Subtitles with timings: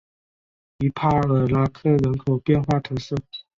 [0.79, 3.15] 于帕尔拉克人口变化图示